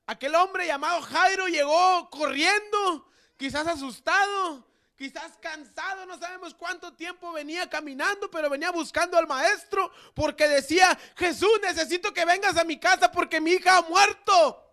[0.05, 4.68] aquel hombre llamado Jairo llegó corriendo, quizás asustado,
[4.99, 10.99] quizás cansado, no sabemos cuánto tiempo venía caminando, pero venía buscando al maestro porque decía,
[11.15, 14.65] Jesús, necesito que vengas a mi casa porque mi hija ha muerto.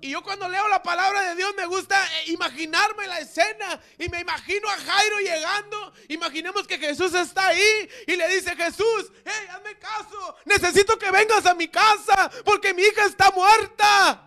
[0.00, 4.08] Y yo cuando leo la palabra de Dios me gusta eh, imaginarme la escena y
[4.08, 5.92] me imagino a Jairo llegando.
[6.08, 11.44] Imaginemos que Jesús está ahí y le dice, Jesús, hey, hazme caso, necesito que vengas
[11.44, 14.26] a mi casa porque mi hija está muerta.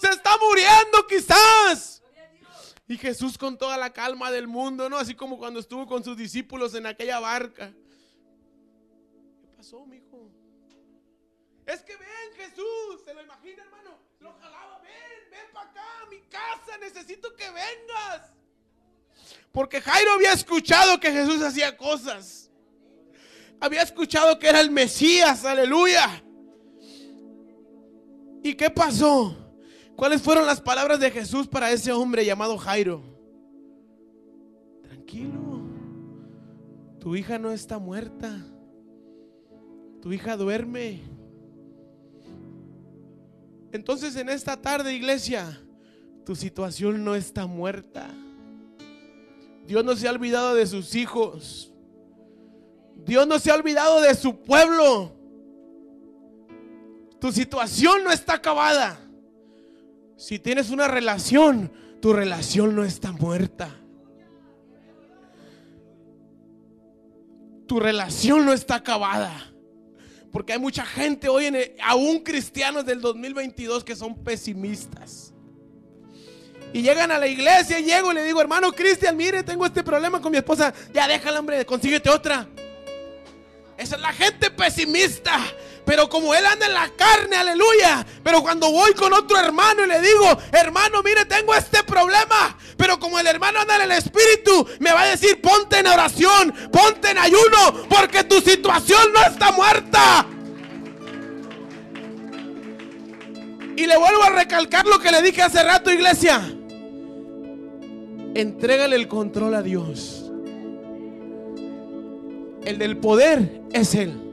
[0.00, 1.99] Se está muriendo quizás.
[2.90, 4.98] Y Jesús con toda la calma del mundo, ¿no?
[4.98, 7.72] Así como cuando estuvo con sus discípulos en aquella barca.
[9.40, 10.28] ¿Qué pasó, mijo?
[11.66, 13.96] Es que ven, Jesús, se lo imagina, hermano.
[14.18, 18.32] Lo jalaba, ven, ven para acá, a mi casa, necesito que vengas.
[19.52, 22.50] Porque Jairo había escuchado que Jesús hacía cosas.
[23.60, 26.24] Había escuchado que era el Mesías, aleluya.
[28.42, 29.39] ¿Y qué pasó?
[30.00, 33.02] ¿Cuáles fueron las palabras de Jesús para ese hombre llamado Jairo?
[34.82, 35.60] Tranquilo,
[36.98, 38.42] tu hija no está muerta,
[40.00, 41.02] tu hija duerme.
[43.72, 45.60] Entonces en esta tarde, iglesia,
[46.24, 48.08] tu situación no está muerta.
[49.66, 51.74] Dios no se ha olvidado de sus hijos.
[53.04, 55.12] Dios no se ha olvidado de su pueblo.
[57.20, 59.09] Tu situación no está acabada.
[60.20, 63.74] Si tienes una relación, tu relación no está muerta.
[67.66, 69.50] Tu relación no está acabada.
[70.30, 75.32] Porque hay mucha gente hoy, en aún cristianos del 2022, que son pesimistas.
[76.74, 79.82] Y llegan a la iglesia y llego y le digo, hermano Cristian, mire, tengo este
[79.82, 80.74] problema con mi esposa.
[80.92, 82.46] Ya déjala, hombre, consíguete otra.
[83.78, 85.40] Esa es la gente pesimista.
[85.84, 88.06] Pero como él anda en la carne, aleluya.
[88.22, 92.56] Pero cuando voy con otro hermano y le digo, hermano, mire, tengo este problema.
[92.76, 96.54] Pero como el hermano anda en el espíritu, me va a decir, ponte en oración,
[96.72, 100.26] ponte en ayuno, porque tu situación no está muerta.
[103.76, 106.40] Y le vuelvo a recalcar lo que le dije hace rato, iglesia.
[108.34, 110.30] Entrégale el control a Dios.
[112.64, 114.29] El del poder es Él.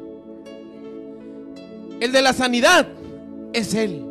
[2.00, 2.88] El de la sanidad
[3.54, 4.06] es Él.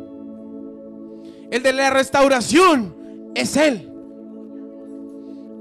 [1.51, 3.91] El de la restauración es Él.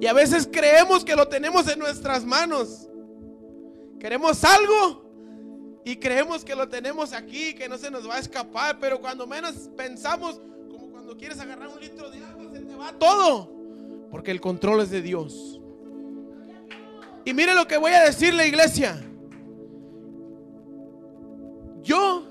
[0.00, 2.88] Y a veces creemos que lo tenemos en nuestras manos.
[3.98, 8.78] Queremos algo y creemos que lo tenemos aquí, que no se nos va a escapar.
[8.80, 12.92] Pero cuando menos pensamos, como cuando quieres agarrar un litro de agua, se te va
[12.98, 13.52] todo.
[14.10, 15.60] Porque el control es de Dios.
[17.24, 19.02] Y mire lo que voy a decirle, iglesia.
[21.86, 22.26] Yo,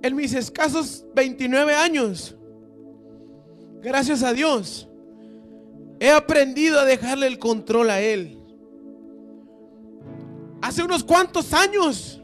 [0.00, 2.34] en mis escasos 29 años,
[3.82, 4.88] gracias a Dios,
[6.00, 8.38] he aprendido a dejarle el control a Él.
[10.62, 12.22] Hace unos cuantos años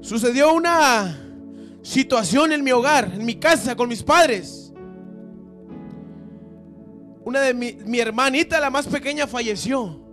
[0.00, 1.24] sucedió una
[1.82, 4.72] situación en mi hogar, en mi casa, con mis padres.
[7.24, 10.07] Una de mi, mi hermanita, la más pequeña, falleció.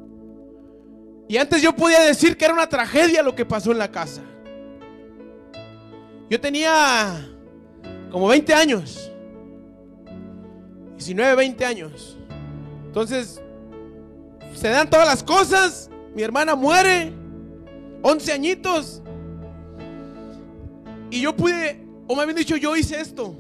[1.28, 4.22] Y antes yo podía decir que era una tragedia lo que pasó en la casa.
[6.30, 7.28] Yo tenía
[8.12, 9.12] como 20 años.
[10.98, 12.18] 19, 20 años.
[12.88, 13.42] Entonces,
[14.54, 15.90] se dan todas las cosas.
[16.14, 17.12] Mi hermana muere.
[18.02, 19.02] 11 añitos.
[21.10, 23.36] Y yo pude, o me habían dicho, yo hice esto.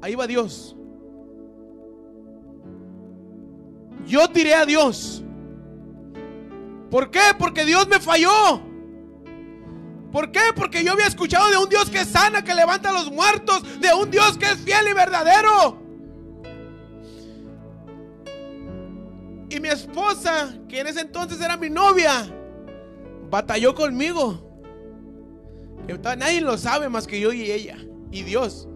[0.00, 0.76] Ahí va Dios.
[4.06, 5.22] Yo tiré a Dios.
[6.90, 7.20] ¿Por qué?
[7.38, 8.62] Porque Dios me falló.
[10.12, 10.40] ¿Por qué?
[10.56, 13.94] Porque yo había escuchado de un Dios que sana, que levanta a los muertos, de
[13.94, 15.80] un Dios que es fiel y verdadero.
[19.48, 22.28] Y mi esposa, que en ese entonces era mi novia,
[23.30, 24.46] batalló conmigo.
[26.18, 27.76] Nadie lo sabe más que yo y ella
[28.10, 28.68] y Dios.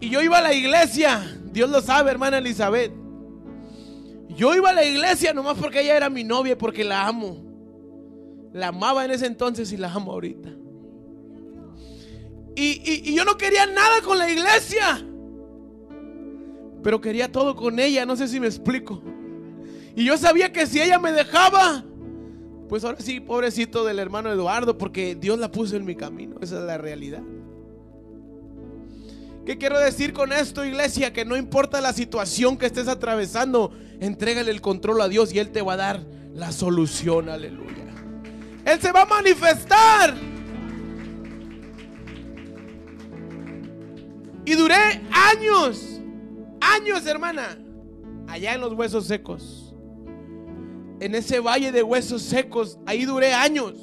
[0.00, 2.92] Y yo iba a la iglesia, Dios lo sabe, hermana Elizabeth.
[4.38, 7.38] Yo iba a la iglesia nomás porque ella era mi novia y porque la amo.
[8.52, 10.48] La amaba en ese entonces y la amo ahorita.
[12.54, 15.04] Y, y, yo no quería nada con la iglesia.
[16.84, 19.02] Pero quería todo con ella, no sé si me explico.
[19.96, 21.84] Y yo sabía que si ella me dejaba,
[22.68, 26.36] pues ahora sí, pobrecito del hermano Eduardo, porque Dios la puso en mi camino.
[26.40, 27.24] Esa es la realidad.
[29.44, 31.12] ¿Qué quiero decir con esto, iglesia?
[31.12, 35.50] Que no importa la situación que estés atravesando, entrégale el control a Dios y Él
[35.50, 36.00] te va a dar
[36.34, 37.68] la solución, aleluya.
[38.64, 40.14] Él se va a manifestar.
[44.44, 46.00] Y duré años,
[46.60, 47.58] años, hermana,
[48.26, 49.74] allá en los huesos secos.
[51.00, 53.74] En ese valle de huesos secos, ahí duré años.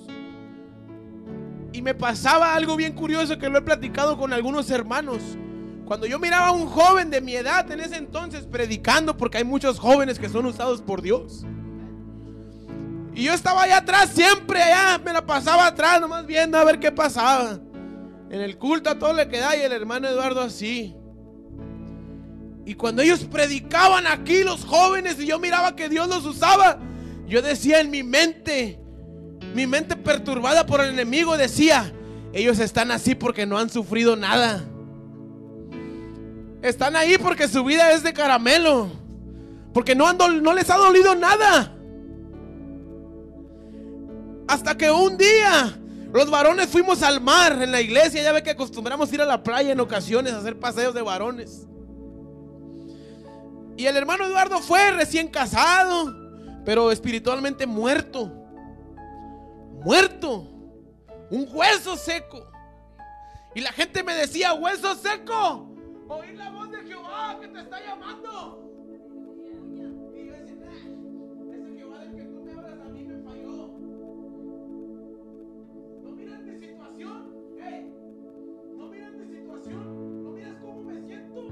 [1.71, 5.21] Y me pasaba algo bien curioso que lo he platicado con algunos hermanos.
[5.85, 9.43] Cuando yo miraba a un joven de mi edad en ese entonces predicando, porque hay
[9.43, 11.45] muchos jóvenes que son usados por Dios.
[13.13, 16.79] Y yo estaba allá atrás siempre, allá me la pasaba atrás, nomás viendo a ver
[16.79, 17.59] qué pasaba.
[18.29, 20.95] En el culto a todo le quedaba y el hermano Eduardo así.
[22.65, 26.79] Y cuando ellos predicaban aquí, los jóvenes, y yo miraba que Dios los usaba,
[27.27, 28.79] yo decía en mi mente,
[29.53, 31.93] mi mente perturbada por el enemigo, decía,
[32.33, 34.65] ellos están así porque no han sufrido nada.
[36.65, 38.89] Están ahí porque su vida es de caramelo.
[39.71, 41.71] Porque no, no les ha dolido nada.
[44.47, 45.77] Hasta que un día
[46.11, 48.23] los varones fuimos al mar en la iglesia.
[48.23, 51.67] Ya ve que acostumbramos ir a la playa en ocasiones a hacer paseos de varones.
[53.77, 56.15] Y el hermano Eduardo fue recién casado,
[56.65, 58.25] pero espiritualmente muerto.
[59.83, 60.47] Muerto.
[61.29, 62.49] Un hueso seco.
[63.53, 65.74] Y la gente me decía, hueso seco.
[66.07, 68.71] Oír la voz de Jehová que te está llamando.
[70.13, 70.55] Y yo decía,
[71.53, 73.69] ese Jehová del que tú me hablas a mí me falló.
[76.03, 77.31] No miras mi situación,
[78.77, 81.47] no miras mi situación, no miras cómo me siento.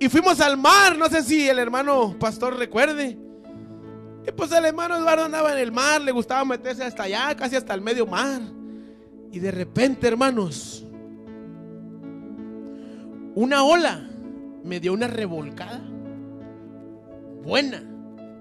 [0.00, 3.16] Y fuimos al mar, no sé si el hermano pastor recuerde.
[4.26, 7.54] Y pues el hermano Eduardo andaba en el mar, le gustaba meterse hasta allá, casi
[7.54, 8.42] hasta el medio mar.
[9.30, 10.84] Y de repente, hermanos,
[13.38, 14.00] una ola
[14.64, 15.80] me dio una revolcada
[17.44, 17.84] buena.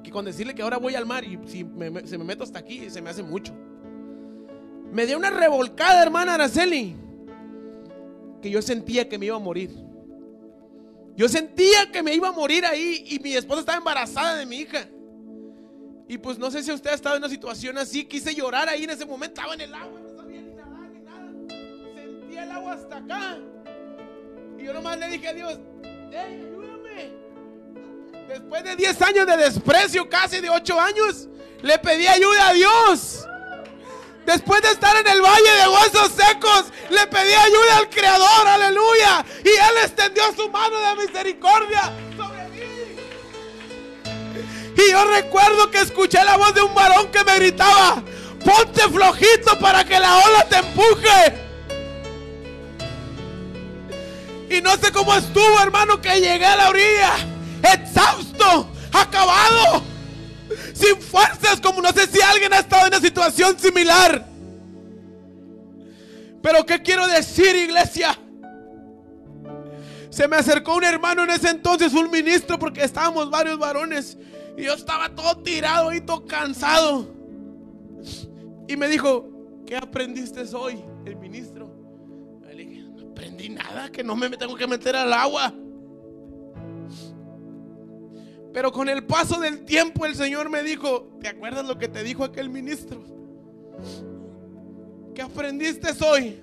[0.04, 1.60] Que con decirle que ahora voy al mar y si
[2.06, 3.54] se me meto hasta aquí, se me hace mucho.
[4.92, 6.96] Me dio una revolcada, hermana Araceli,
[8.42, 9.70] que yo sentía que me iba a morir.
[11.16, 14.58] Yo sentía que me iba a morir ahí y mi esposa estaba embarazada de mi
[14.58, 14.88] hija.
[16.08, 18.86] Y pues no sé si usted ha estado en una situación así, quise llorar ahí
[18.86, 21.32] en ese momento, estaba en el agua, no sabía ni nadar ni nada.
[21.94, 23.38] Sentía el agua hasta acá.
[24.68, 25.58] Yo nomás le dije a Dios,
[26.10, 27.14] ayúdame.
[28.28, 31.30] Después de 10 años de desprecio, casi de 8 años,
[31.62, 33.26] le pedí ayuda a Dios.
[34.26, 39.26] Después de estar en el valle de huesos secos, le pedí ayuda al Creador, aleluya.
[39.46, 41.84] Y Él extendió su mano de misericordia
[42.18, 42.60] sobre mí.
[44.76, 48.04] Y yo recuerdo que escuché la voz de un varón que me gritaba,
[48.44, 51.47] ponte flojito para que la ola te empuje.
[54.50, 57.14] Y no sé cómo estuvo, hermano, que llegué a la orilla,
[57.74, 59.84] exhausto, acabado,
[60.74, 64.26] sin fuerzas, como no sé si alguien ha estado en una situación similar.
[66.42, 68.18] Pero ¿qué quiero decir, iglesia?
[70.10, 74.18] Se me acercó un hermano en ese entonces, un ministro, porque estábamos varios varones.
[74.58, 77.14] Y yo estaba todo tirado y todo cansado.
[78.68, 79.30] Y me dijo,
[79.66, 81.57] ¿qué aprendiste hoy, el ministro?
[83.58, 85.54] Nada, que no me tengo que meter al agua.
[88.54, 92.04] Pero con el paso del tiempo el Señor me dijo, ¿te acuerdas lo que te
[92.04, 93.04] dijo aquel ministro?
[95.14, 96.42] ¿Qué aprendiste hoy?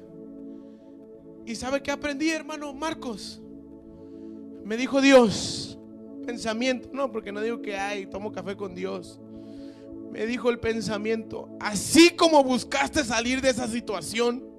[1.47, 3.41] ¿Y sabe qué aprendí, hermano Marcos?
[4.65, 5.79] Me dijo Dios,
[6.25, 9.21] pensamiento, no, porque no digo que hay, tomo café con Dios.
[10.11, 14.54] Me dijo el pensamiento, así como buscaste salir de esa situación,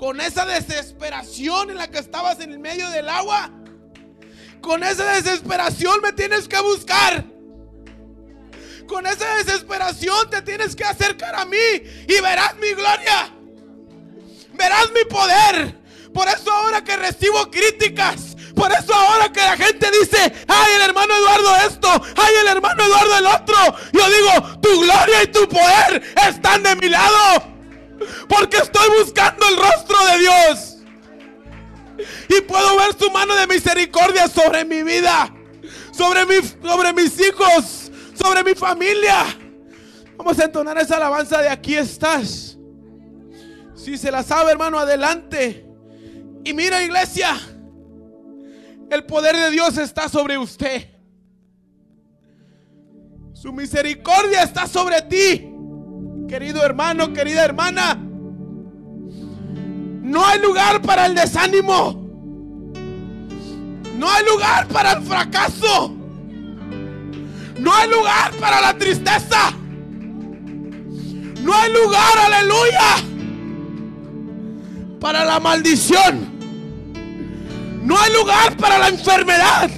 [0.00, 3.50] con esa desesperación en la que estabas en el medio del agua,
[4.62, 7.26] con esa desesperación me tienes que buscar.
[8.86, 11.58] Con esa desesperación te tienes que acercar a mí
[12.08, 13.30] y verás mi gloria.
[14.54, 15.78] Verás mi poder.
[16.14, 20.80] Por eso ahora que recibo críticas, por eso ahora que la gente dice, ay el
[20.80, 25.46] hermano Eduardo esto, ay el hermano Eduardo el otro, yo digo, tu gloria y tu
[25.46, 27.49] poder están de mi lado.
[28.28, 30.76] Porque estoy buscando el rostro de Dios.
[32.28, 35.34] Y puedo ver su mano de misericordia sobre mi vida,
[35.92, 39.24] sobre, mi, sobre mis hijos, sobre mi familia.
[40.16, 42.56] Vamos a entonar esa alabanza de aquí estás.
[43.74, 45.66] Si se la sabe, hermano, adelante.
[46.44, 47.38] Y mira, iglesia,
[48.90, 50.88] el poder de Dios está sobre usted.
[53.34, 55.49] Su misericordia está sobre ti
[56.30, 57.98] querido hermano, querida hermana.
[60.00, 62.08] No hay lugar para el desánimo.
[63.98, 65.92] No hay lugar para el fracaso.
[67.58, 69.52] No hay lugar para la tristeza.
[71.42, 72.96] No hay lugar, aleluya,
[75.00, 76.28] para la maldición.
[77.82, 79.68] No hay lugar para la enfermedad.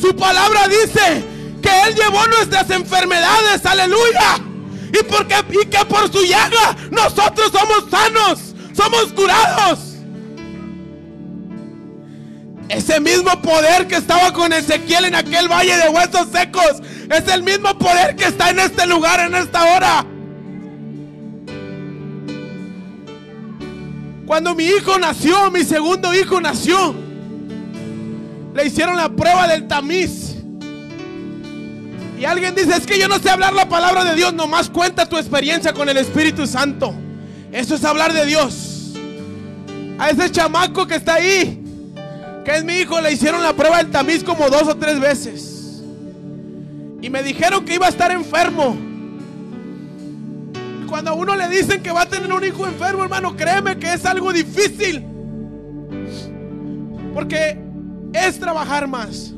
[0.00, 1.22] Su palabra dice
[1.60, 4.48] que Él llevó nuestras enfermedades, aleluya
[4.92, 9.78] y, porque, y que por su llaga nosotros somos sanos, somos curados.
[12.68, 17.42] Ese mismo poder que estaba con Ezequiel en aquel valle de huesos secos es el
[17.42, 20.06] mismo poder que está en este lugar, en esta hora.
[24.26, 26.94] Cuando mi hijo nació, mi segundo hijo nació,
[28.54, 30.27] le hicieron la prueba del tamiz.
[32.18, 35.08] Y alguien dice, es que yo no sé hablar la palabra de Dios, nomás cuenta
[35.08, 36.92] tu experiencia con el Espíritu Santo.
[37.52, 38.94] Eso es hablar de Dios.
[39.98, 41.62] A ese chamaco que está ahí,
[42.44, 45.82] que es mi hijo, le hicieron la prueba del tamiz como dos o tres veces.
[47.00, 48.76] Y me dijeron que iba a estar enfermo.
[50.88, 53.92] Cuando a uno le dicen que va a tener un hijo enfermo, hermano, créeme que
[53.92, 55.04] es algo difícil.
[57.14, 57.56] Porque
[58.12, 59.34] es trabajar más.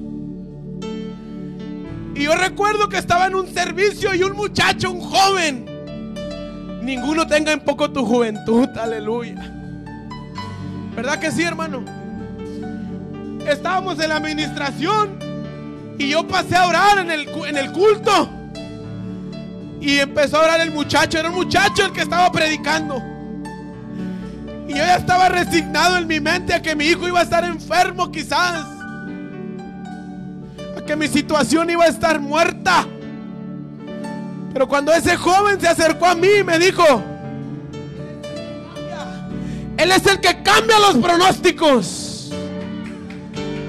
[2.21, 5.65] Y yo recuerdo que estaba en un servicio y un muchacho, un joven.
[6.83, 9.37] Ninguno tenga en poco tu juventud, aleluya.
[10.95, 11.83] ¿Verdad que sí, hermano?
[13.47, 15.19] Estábamos en la administración
[15.99, 18.29] y yo pasé a orar en el, en el culto.
[19.81, 23.03] Y empezó a orar el muchacho, era un muchacho el que estaba predicando.
[24.69, 27.45] Y yo ya estaba resignado en mi mente a que mi hijo iba a estar
[27.45, 28.80] enfermo quizás
[30.91, 32.85] que mi situación iba a estar muerta.
[34.53, 36.83] Pero cuando ese joven se acercó a mí y me dijo,
[39.77, 42.33] Él es el que cambia los pronósticos.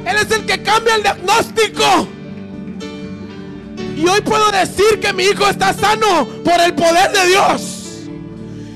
[0.03, 2.07] Él es el que cambia el diagnóstico.
[3.95, 7.70] Y hoy puedo decir que mi hijo está sano por el poder de Dios.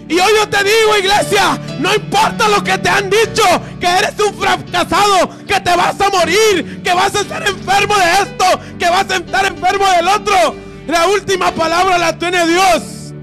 [0.08, 3.44] Y hoy yo te digo, iglesia, no importa lo que te han dicho,
[3.80, 8.12] que eres un fracasado, que te vas a morir, que vas a estar enfermo de
[8.22, 8.46] esto,
[8.78, 10.56] que vas a estar enfermo del otro.
[10.88, 13.14] La última palabra la tiene Dios.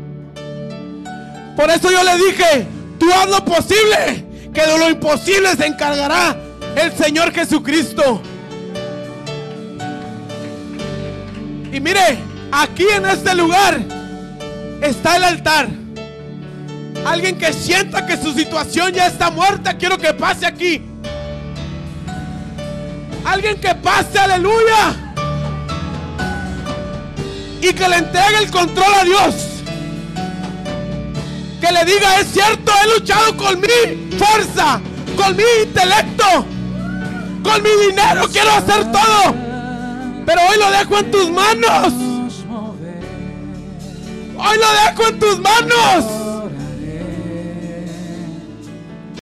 [1.56, 2.66] Por eso yo le dije,
[2.98, 6.36] tú haz lo posible, que de lo imposible se encargará
[6.74, 8.20] el Señor Jesucristo.
[11.72, 12.18] Y mire,
[12.50, 13.80] aquí en este lugar
[14.80, 15.81] está el altar.
[17.04, 20.82] Alguien que sienta que su situación ya está muerta, quiero que pase aquí.
[23.24, 24.94] Alguien que pase, aleluya.
[27.60, 29.34] Y que le entregue el control a Dios.
[31.60, 34.80] Que le diga, es cierto, he luchado con mi fuerza,
[35.16, 36.46] con mi intelecto,
[37.42, 39.34] con mi dinero, quiero hacer todo.
[40.24, 41.92] Pero hoy lo dejo en tus manos.
[44.36, 46.21] Hoy lo dejo en tus manos.